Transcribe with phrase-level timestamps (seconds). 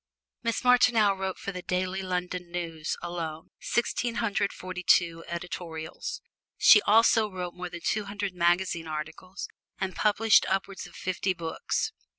[0.41, 6.23] Miss Martineau wrote for the "Daily London News" alone, sixteen hundred forty two editorials.
[6.57, 9.47] She also wrote more than two hundred magazine articles,
[9.79, 11.91] and published upwards of fifty books.